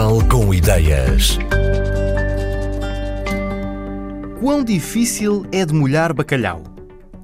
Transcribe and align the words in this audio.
Casal 0.00 0.26
com 0.30 0.54
Ideias. 0.54 1.38
Quão 4.40 4.64
difícil 4.64 5.44
é 5.52 5.66
demolhar 5.66 6.14
bacalhau? 6.14 6.62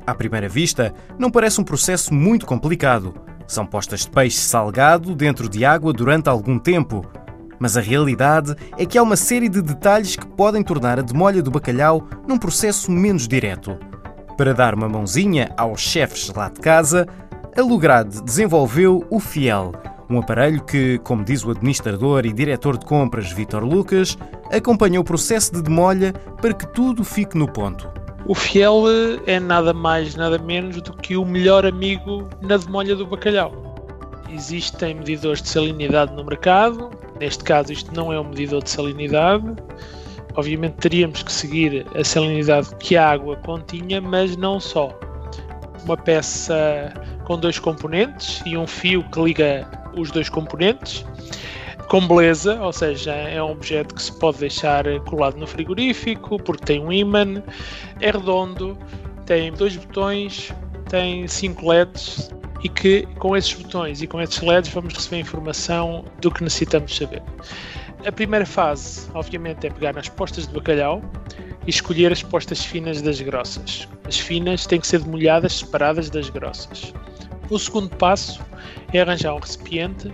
À 0.06 0.14
primeira 0.14 0.46
vista, 0.46 0.92
não 1.18 1.30
parece 1.30 1.58
um 1.58 1.64
processo 1.64 2.12
muito 2.12 2.44
complicado. 2.44 3.14
São 3.48 3.64
postas 3.64 4.00
de 4.00 4.10
peixe 4.10 4.36
salgado 4.36 5.14
dentro 5.14 5.48
de 5.48 5.64
água 5.64 5.90
durante 5.90 6.28
algum 6.28 6.58
tempo. 6.58 7.02
Mas 7.58 7.78
a 7.78 7.80
realidade 7.80 8.54
é 8.76 8.84
que 8.84 8.98
há 8.98 9.02
uma 9.02 9.16
série 9.16 9.48
de 9.48 9.62
detalhes 9.62 10.14
que 10.14 10.26
podem 10.26 10.62
tornar 10.62 10.98
a 10.98 11.02
demolha 11.02 11.42
do 11.42 11.50
bacalhau 11.50 12.06
num 12.28 12.36
processo 12.36 12.92
menos 12.92 13.26
direto. 13.26 13.78
Para 14.36 14.52
dar 14.52 14.74
uma 14.74 14.86
mãozinha 14.86 15.50
aos 15.56 15.80
chefes 15.80 16.28
lá 16.28 16.50
de 16.50 16.60
casa, 16.60 17.06
a 17.56 17.62
Lograde 17.62 18.22
desenvolveu 18.22 19.02
o 19.08 19.18
Fiel, 19.18 19.72
um 20.08 20.18
aparelho 20.18 20.62
que, 20.62 20.98
como 20.98 21.24
diz 21.24 21.44
o 21.44 21.50
administrador 21.50 22.24
e 22.24 22.32
diretor 22.32 22.78
de 22.78 22.86
compras 22.86 23.32
Vitor 23.32 23.64
Lucas, 23.64 24.16
acompanha 24.52 25.00
o 25.00 25.04
processo 25.04 25.52
de 25.52 25.62
demolha 25.62 26.12
para 26.40 26.54
que 26.54 26.66
tudo 26.66 27.04
fique 27.04 27.36
no 27.36 27.50
ponto. 27.50 27.88
O 28.26 28.34
Fiel 28.34 28.84
é 29.26 29.38
nada 29.38 29.72
mais, 29.72 30.16
nada 30.16 30.38
menos 30.38 30.82
do 30.82 30.92
que 30.92 31.16
o 31.16 31.24
melhor 31.24 31.64
amigo 31.64 32.28
na 32.40 32.56
demolha 32.56 32.96
do 32.96 33.06
bacalhau. 33.06 33.52
Existem 34.28 34.94
medidores 34.94 35.40
de 35.40 35.48
salinidade 35.48 36.12
no 36.12 36.24
mercado, 36.24 36.90
neste 37.20 37.44
caso 37.44 37.72
isto 37.72 37.94
não 37.94 38.12
é 38.12 38.20
um 38.20 38.24
medidor 38.24 38.62
de 38.62 38.70
salinidade, 38.70 39.54
obviamente 40.34 40.74
teríamos 40.74 41.22
que 41.22 41.32
seguir 41.32 41.86
a 41.94 42.02
salinidade 42.02 42.74
que 42.80 42.96
a 42.96 43.10
água 43.10 43.36
continha, 43.36 44.00
mas 44.00 44.36
não 44.36 44.58
só. 44.58 44.98
Uma 45.84 45.96
peça 45.96 46.92
com 47.24 47.38
dois 47.38 47.60
componentes 47.60 48.42
e 48.44 48.56
um 48.56 48.66
fio 48.66 49.04
que 49.04 49.20
liga 49.20 49.68
os 49.96 50.10
dois 50.10 50.28
componentes 50.28 51.04
com 51.88 52.06
beleza, 52.06 52.60
ou 52.60 52.72
seja, 52.72 53.12
é 53.12 53.40
um 53.40 53.52
objeto 53.52 53.94
que 53.94 54.02
se 54.02 54.12
pode 54.18 54.38
deixar 54.38 54.84
colado 55.04 55.36
no 55.36 55.46
frigorífico 55.46 56.36
porque 56.42 56.64
tem 56.64 56.80
um 56.80 56.92
ímã, 56.92 57.42
é 58.00 58.10
redondo, 58.10 58.76
tem 59.24 59.52
dois 59.52 59.76
botões, 59.76 60.52
tem 60.88 61.28
cinco 61.28 61.68
LEDs 61.68 62.30
e 62.64 62.68
que 62.68 63.06
com 63.18 63.36
esses 63.36 63.52
botões 63.54 64.02
e 64.02 64.06
com 64.06 64.20
esses 64.20 64.40
LEDs 64.40 64.72
vamos 64.72 64.94
receber 64.94 65.18
informação 65.18 66.04
do 66.20 66.30
que 66.30 66.42
necessitamos 66.42 66.96
saber. 66.96 67.22
A 68.04 68.10
primeira 68.10 68.46
fase, 68.46 69.08
obviamente, 69.14 69.66
é 69.66 69.70
pegar 69.70 69.92
nas 69.92 70.08
postas 70.08 70.46
de 70.46 70.54
bacalhau 70.54 71.02
e 71.66 71.70
escolher 71.70 72.12
as 72.12 72.22
postas 72.22 72.64
finas 72.64 73.00
das 73.00 73.20
grossas. 73.20 73.88
As 74.04 74.18
finas 74.18 74.66
têm 74.66 74.80
que 74.80 74.86
ser 74.86 75.00
demolhadas 75.00 75.58
separadas 75.58 76.10
das 76.10 76.30
grossas. 76.30 76.92
O 77.48 77.58
segundo 77.58 77.94
passo 77.96 78.40
é 78.92 79.00
arranjar 79.00 79.34
um 79.34 79.38
recipiente 79.38 80.12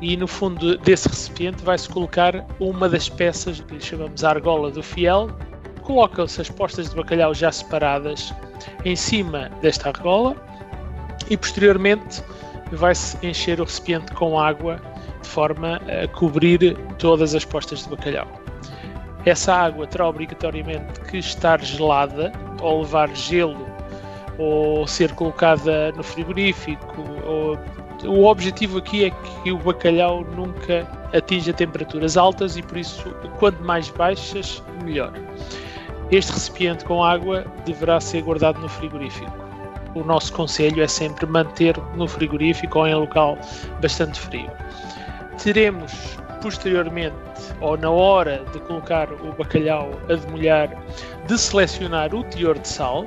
e 0.00 0.16
no 0.16 0.26
fundo 0.26 0.78
desse 0.78 1.06
recipiente 1.06 1.62
vai-se 1.62 1.88
colocar 1.88 2.46
uma 2.58 2.88
das 2.88 3.08
peças 3.08 3.60
que 3.60 3.78
chamamos 3.78 4.24
a 4.24 4.30
argola 4.30 4.70
do 4.70 4.82
fiel. 4.82 5.28
Colocam-se 5.82 6.40
as 6.40 6.48
postas 6.48 6.88
de 6.88 6.96
bacalhau 6.96 7.34
já 7.34 7.52
separadas 7.52 8.32
em 8.84 8.96
cima 8.96 9.50
desta 9.60 9.90
argola 9.90 10.34
e 11.28 11.36
posteriormente 11.36 12.22
vai-se 12.72 13.18
encher 13.24 13.60
o 13.60 13.64
recipiente 13.64 14.10
com 14.12 14.38
água 14.38 14.80
de 15.22 15.28
forma 15.28 15.76
a 15.76 16.08
cobrir 16.08 16.76
todas 16.98 17.34
as 17.34 17.44
postas 17.44 17.84
de 17.84 17.90
bacalhau. 17.90 18.26
Essa 19.26 19.54
água 19.54 19.86
terá 19.86 20.08
obrigatoriamente 20.08 21.00
que 21.02 21.18
estar 21.18 21.62
gelada 21.62 22.32
ou 22.60 22.80
levar 22.80 23.14
gelo 23.14 23.71
ou 24.42 24.86
ser 24.86 25.12
colocada 25.14 25.92
no 25.92 26.02
frigorífico. 26.02 27.02
Ou... 27.24 27.58
O 28.04 28.24
objetivo 28.26 28.78
aqui 28.78 29.04
é 29.04 29.10
que 29.10 29.52
o 29.52 29.58
bacalhau 29.58 30.24
nunca 30.36 30.86
atinja 31.14 31.52
temperaturas 31.52 32.16
altas 32.16 32.56
e 32.56 32.62
por 32.62 32.76
isso, 32.78 33.10
quanto 33.38 33.62
mais 33.62 33.88
baixas, 33.90 34.62
melhor. 34.82 35.12
Este 36.10 36.32
recipiente 36.32 36.84
com 36.84 37.04
água 37.04 37.44
deverá 37.64 38.00
ser 38.00 38.22
guardado 38.22 38.60
no 38.60 38.68
frigorífico. 38.68 39.32
O 39.94 40.02
nosso 40.02 40.32
conselho 40.32 40.82
é 40.82 40.88
sempre 40.88 41.26
manter 41.26 41.76
no 41.94 42.08
frigorífico 42.08 42.80
ou 42.80 42.86
em 42.88 42.94
local 42.94 43.38
bastante 43.80 44.18
frio. 44.18 44.50
Teremos 45.42 46.18
posteriormente 46.42 47.14
ou 47.60 47.76
na 47.76 47.90
hora 47.90 48.44
de 48.52 48.58
colocar 48.60 49.10
o 49.12 49.32
bacalhau 49.32 49.90
a 50.08 50.14
demolhar, 50.14 50.68
de 51.26 51.38
selecionar 51.38 52.12
o 52.14 52.24
teor 52.24 52.58
de 52.58 52.66
sal, 52.66 53.06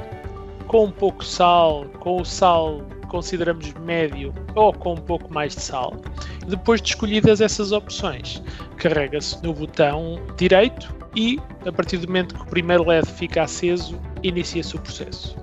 com 0.75 0.91
pouco 0.91 1.24
sal, 1.24 1.86
com 2.02 2.19
o 2.19 2.25
sal 2.25 2.81
consideramos 3.08 3.72
médio 3.75 4.34
ou 4.56 4.74
com 4.74 4.91
um 4.91 4.97
pouco 4.97 5.34
mais 5.34 5.56
de 5.56 5.62
sal. 5.62 5.96
Depois 6.46 6.81
de 6.81 6.90
escolhidas 6.90 7.40
essas 7.40 7.72
opções, 7.72 8.44
carrega-se 8.75 9.41
no 9.41 9.53
botão 9.53 10.19
direito 10.35 10.94
e, 11.16 11.40
a 11.66 11.72
partir 11.72 12.00
do 12.00 12.08
momento 12.08 12.35
que 12.35 12.41
o 12.41 12.46
primeiro 12.47 12.85
LED 12.85 13.08
fica 13.08 13.44
aceso, 13.44 13.97
inicia-se 14.22 14.75
o 14.75 14.80
processo 14.81 15.38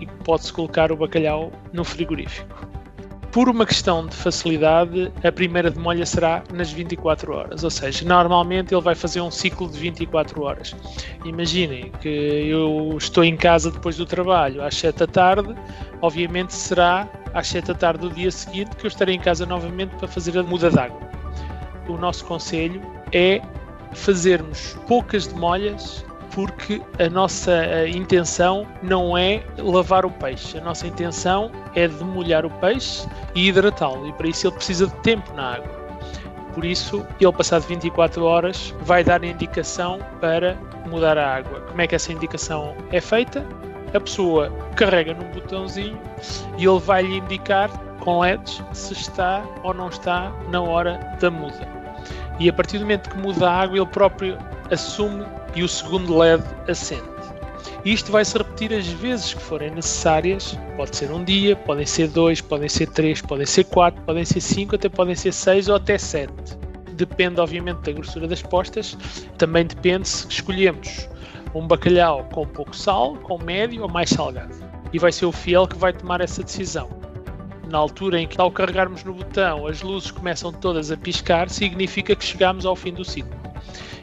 e 0.00 0.06
pode-se 0.22 0.52
colocar 0.52 0.92
o 0.92 0.96
bacalhau 0.96 1.50
no 1.72 1.82
frigorífico. 1.82 2.65
Por 3.36 3.50
uma 3.50 3.66
questão 3.66 4.06
de 4.06 4.16
facilidade, 4.16 5.12
a 5.22 5.30
primeira 5.30 5.70
demolha 5.70 6.06
será 6.06 6.42
nas 6.54 6.72
24 6.72 7.34
horas, 7.34 7.64
ou 7.64 7.68
seja, 7.68 8.02
normalmente 8.02 8.74
ele 8.74 8.80
vai 8.80 8.94
fazer 8.94 9.20
um 9.20 9.30
ciclo 9.30 9.68
de 9.68 9.78
24 9.78 10.42
horas. 10.42 10.74
Imaginem 11.22 11.92
que 12.00 12.08
eu 12.08 12.96
estou 12.96 13.22
em 13.22 13.36
casa 13.36 13.70
depois 13.70 13.98
do 13.98 14.06
trabalho 14.06 14.62
às 14.64 14.74
7 14.76 15.00
da 15.00 15.06
tarde, 15.06 15.54
obviamente 16.00 16.54
será 16.54 17.06
às 17.34 17.48
7 17.48 17.66
da 17.66 17.74
tarde 17.74 18.08
do 18.08 18.14
dia 18.14 18.30
seguinte 18.30 18.74
que 18.74 18.86
eu 18.86 18.88
estarei 18.88 19.16
em 19.16 19.20
casa 19.20 19.44
novamente 19.44 19.94
para 19.96 20.08
fazer 20.08 20.38
a 20.38 20.42
muda 20.42 20.70
d'água. 20.70 21.02
O 21.90 21.98
nosso 21.98 22.24
conselho 22.24 22.80
é 23.12 23.42
fazermos 23.92 24.78
poucas 24.88 25.26
demolhas 25.26 26.06
porque 26.32 26.82
a 26.98 27.08
nossa 27.08 27.88
intenção 27.88 28.66
não 28.82 29.16
é 29.16 29.42
lavar 29.58 30.04
o 30.04 30.10
peixe, 30.10 30.58
a 30.58 30.60
nossa 30.60 30.86
intenção 30.86 31.50
é 31.74 31.88
demolhar 31.88 32.44
o 32.44 32.50
peixe 32.50 33.08
e 33.34 33.48
hidratá-lo, 33.48 34.08
e 34.08 34.12
para 34.12 34.28
isso 34.28 34.46
ele 34.46 34.54
precisa 34.54 34.86
de 34.86 34.94
tempo 34.96 35.32
na 35.34 35.54
água. 35.54 35.86
Por 36.54 36.64
isso, 36.64 37.06
ele 37.20 37.32
passado 37.32 37.62
24 37.62 38.24
horas 38.24 38.74
vai 38.80 39.04
dar 39.04 39.22
indicação 39.22 39.98
para 40.22 40.56
mudar 40.88 41.18
a 41.18 41.36
água. 41.36 41.60
Como 41.60 41.82
é 41.82 41.86
que 41.86 41.94
essa 41.94 42.10
indicação 42.10 42.74
é 42.90 42.98
feita? 42.98 43.44
A 43.92 44.00
pessoa 44.00 44.50
carrega 44.74 45.12
num 45.12 45.30
botãozinho 45.32 46.00
e 46.56 46.64
ele 46.64 46.78
vai 46.78 47.02
lhe 47.02 47.18
indicar 47.18 47.70
com 48.00 48.20
LEDs 48.20 48.62
se 48.72 48.94
está 48.94 49.44
ou 49.62 49.74
não 49.74 49.88
está 49.88 50.32
na 50.50 50.62
hora 50.62 50.98
da 51.20 51.30
muda. 51.30 51.68
E 52.38 52.48
a 52.48 52.52
partir 52.54 52.78
do 52.78 52.84
momento 52.84 53.10
que 53.10 53.18
muda 53.18 53.50
a 53.50 53.60
água, 53.60 53.76
ele 53.76 53.86
próprio 53.86 54.38
assume 54.70 55.24
e 55.54 55.62
o 55.62 55.68
segundo 55.68 56.16
LED 56.16 56.42
acende. 56.68 57.16
Isto 57.84 58.10
vai 58.10 58.24
se 58.24 58.36
repetir 58.36 58.74
as 58.74 58.86
vezes 58.88 59.32
que 59.32 59.40
forem 59.40 59.70
necessárias. 59.70 60.58
Pode 60.76 60.96
ser 60.96 61.10
um 61.12 61.22
dia, 61.22 61.54
podem 61.54 61.86
ser 61.86 62.08
dois, 62.08 62.40
podem 62.40 62.68
ser 62.68 62.88
três, 62.88 63.20
podem 63.20 63.46
ser 63.46 63.64
quatro, 63.64 64.02
podem 64.02 64.24
ser 64.24 64.40
cinco, 64.40 64.74
até 64.74 64.88
podem 64.88 65.14
ser 65.14 65.32
seis 65.32 65.68
ou 65.68 65.76
até 65.76 65.96
sete. 65.96 66.58
Depende, 66.94 67.40
obviamente, 67.40 67.82
da 67.82 67.92
grossura 67.92 68.26
das 68.26 68.42
postas. 68.42 68.98
Também 69.38 69.64
depende 69.64 70.08
se 70.08 70.26
escolhemos 70.28 71.08
um 71.54 71.66
bacalhau 71.66 72.24
com 72.32 72.46
pouco 72.46 72.74
sal, 72.74 73.16
com 73.18 73.38
médio 73.38 73.82
ou 73.82 73.88
mais 73.88 74.10
salgado. 74.10 74.54
E 74.92 74.98
vai 74.98 75.12
ser 75.12 75.26
o 75.26 75.32
fiel 75.32 75.66
que 75.68 75.76
vai 75.76 75.92
tomar 75.92 76.20
essa 76.20 76.42
decisão. 76.42 76.88
Na 77.70 77.78
altura 77.78 78.20
em 78.20 78.26
que, 78.26 78.40
ao 78.40 78.50
carregarmos 78.50 79.04
no 79.04 79.14
botão, 79.14 79.66
as 79.66 79.82
luzes 79.82 80.10
começam 80.10 80.52
todas 80.52 80.90
a 80.90 80.96
piscar, 80.96 81.48
significa 81.48 82.16
que 82.16 82.24
chegamos 82.24 82.66
ao 82.66 82.74
fim 82.74 82.92
do 82.92 83.04
ciclo. 83.04 83.36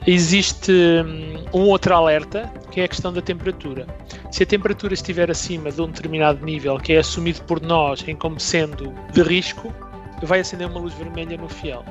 Existe 0.06 0.72
hum, 0.72 1.46
um 1.54 1.62
outro 1.62 1.96
alerta, 1.96 2.52
que 2.72 2.82
é 2.82 2.84
a 2.84 2.88
questão 2.88 3.14
da 3.14 3.22
temperatura. 3.22 3.88
Se 4.32 4.44
a 4.44 4.46
temperatura 4.46 4.94
estiver 4.94 5.32
acima 5.32 5.72
de 5.72 5.82
um 5.82 5.88
determinado 5.88 6.46
nível, 6.46 6.78
que 6.78 6.94
é 6.94 6.98
assumido 6.98 7.42
por 7.44 7.62
nós 7.62 8.06
em 8.08 8.16
como 8.16 8.40
sendo 8.40 8.94
de 9.14 9.22
risco, 9.22 9.74
vai 10.22 10.42
acender 10.42 10.68
uma 10.68 10.80
luz 10.80 10.94
vermelha 10.94 11.38
no 11.38 11.48
fiel. 11.48 11.86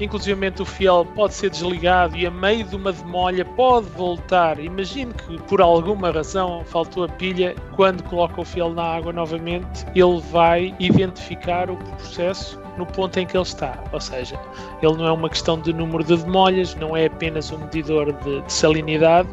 Inclusive 0.00 0.52
o 0.60 0.64
fiel 0.64 1.06
pode 1.14 1.34
ser 1.34 1.50
desligado 1.50 2.16
e 2.16 2.26
a 2.26 2.30
meio 2.30 2.64
de 2.64 2.76
uma 2.76 2.92
demolha 2.92 3.44
pode 3.44 3.88
voltar. 3.90 4.58
Imagine 4.58 5.12
que 5.14 5.40
por 5.42 5.60
alguma 5.60 6.10
razão 6.10 6.62
faltou 6.66 7.04
a 7.04 7.08
pilha, 7.08 7.54
quando 7.74 8.02
coloca 8.02 8.40
o 8.40 8.44
fiel 8.44 8.70
na 8.70 8.82
água 8.82 9.12
novamente, 9.12 9.86
ele 9.94 10.20
vai 10.30 10.74
identificar 10.78 11.70
o 11.70 11.76
processo 11.76 12.60
no 12.76 12.84
ponto 12.84 13.18
em 13.18 13.26
que 13.26 13.36
ele 13.36 13.42
está. 13.42 13.82
Ou 13.92 14.00
seja, 14.00 14.38
ele 14.82 14.96
não 14.96 15.06
é 15.06 15.12
uma 15.12 15.30
questão 15.30 15.58
de 15.58 15.72
número 15.72 16.04
de 16.04 16.16
demolhas, 16.16 16.74
não 16.74 16.96
é 16.96 17.06
apenas 17.06 17.50
um 17.50 17.58
medidor 17.58 18.12
de, 18.12 18.42
de 18.42 18.52
salinidade, 18.52 19.28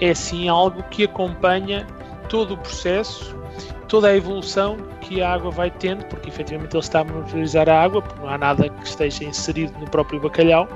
é 0.00 0.12
sim 0.14 0.48
algo 0.48 0.82
que 0.84 1.04
acompanha 1.04 1.86
todo 2.32 2.54
o 2.54 2.56
processo 2.56 3.36
toda 3.86 4.08
a 4.08 4.16
evolução 4.16 4.78
que 5.02 5.20
a 5.20 5.34
água 5.34 5.50
vai 5.50 5.70
tendo, 5.70 6.02
porque 6.06 6.30
efetivamente 6.30 6.74
ele 6.74 6.82
está 6.82 7.00
a 7.00 7.04
monitorizar 7.04 7.68
a 7.68 7.82
água, 7.82 8.00
porque 8.00 8.18
não 8.22 8.28
há 8.30 8.38
nada 8.38 8.70
que 8.70 8.86
esteja 8.86 9.22
inserido 9.22 9.78
no 9.78 9.84
próprio 9.90 10.18
bacalhau, 10.18 10.66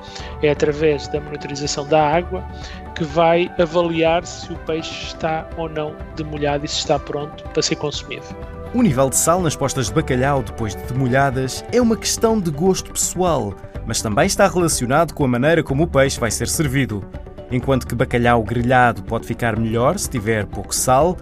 é 0.42 0.50
através 0.50 1.08
da 1.08 1.18
monitorização 1.18 1.86
da 1.86 2.14
água 2.14 2.46
que 2.94 3.04
vai 3.04 3.50
avaliar 3.58 4.26
se 4.26 4.52
o 4.52 4.56
peixe 4.66 5.06
está 5.06 5.48
ou 5.56 5.66
não 5.66 5.96
demolhado 6.14 6.66
e 6.66 6.68
se 6.68 6.76
está 6.76 6.98
pronto 6.98 7.42
para 7.44 7.62
ser 7.62 7.76
consumido. 7.76 8.26
O 8.74 8.82
nível 8.82 9.08
de 9.08 9.16
sal 9.16 9.40
nas 9.40 9.56
postas 9.56 9.86
de 9.86 9.94
bacalhau 9.94 10.42
depois 10.42 10.76
de 10.76 10.82
demolhadas 10.82 11.64
é 11.72 11.80
uma 11.80 11.96
questão 11.96 12.38
de 12.38 12.50
gosto 12.50 12.92
pessoal. 12.92 13.54
mas 13.86 14.02
também 14.02 14.26
está 14.26 14.46
relacionado 14.46 15.14
com 15.14 15.24
a 15.24 15.28
maneira 15.28 15.62
como 15.62 15.84
o 15.84 15.88
peixe 15.88 16.20
vai 16.20 16.30
ser 16.30 16.48
servido. 16.48 17.02
Enquanto 17.50 17.86
que 17.86 17.94
bacalhau 17.94 18.42
grelhado 18.42 19.02
pode 19.04 19.26
ficar 19.26 19.58
melhor 19.58 19.98
se 19.98 20.10
tiver 20.10 20.44
pouco 20.44 20.74
sal, 20.74 21.16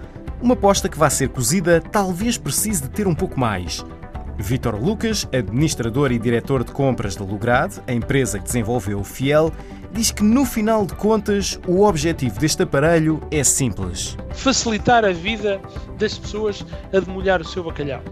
uma 0.44 0.54
posta 0.54 0.90
que 0.90 0.98
vai 0.98 1.10
ser 1.10 1.30
cozida 1.30 1.80
talvez 1.80 2.36
precise 2.36 2.82
de 2.82 2.90
ter 2.90 3.08
um 3.08 3.14
pouco 3.14 3.40
mais. 3.40 3.82
Vítor 4.36 4.78
Lucas, 4.78 5.26
administrador 5.32 6.12
e 6.12 6.18
diretor 6.18 6.62
de 6.62 6.70
compras 6.70 7.16
da 7.16 7.24
Lograde, 7.24 7.80
a 7.86 7.92
empresa 7.94 8.38
que 8.38 8.44
desenvolveu 8.44 9.00
o 9.00 9.04
Fiel, 9.04 9.50
diz 9.90 10.10
que 10.10 10.22
no 10.22 10.44
final 10.44 10.84
de 10.84 10.94
contas 10.96 11.58
o 11.66 11.82
objetivo 11.84 12.38
deste 12.38 12.62
aparelho 12.62 13.22
é 13.30 13.42
simples: 13.42 14.18
facilitar 14.34 15.02
a 15.02 15.12
vida 15.12 15.62
das 15.98 16.18
pessoas 16.18 16.62
a 16.92 17.00
demolhar 17.00 17.40
o 17.40 17.44
seu 17.44 17.64
bacalhau. 17.64 18.02